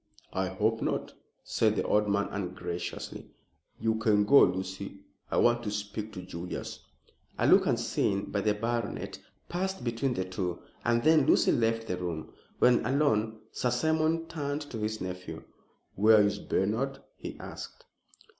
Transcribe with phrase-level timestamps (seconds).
[0.33, 1.13] "I hope not,"
[1.43, 3.29] said the old man ungraciously.
[3.79, 5.01] "You can go, Lucy.
[5.29, 6.79] I want to speak to Julius."
[7.37, 11.97] A look, unseen by the baronet, passed between the two, and then Lucy left the
[11.97, 12.33] room.
[12.57, 15.43] When alone, Sir Simon turned to his nephew.
[15.93, 17.85] "Where is Bernard?" he asked.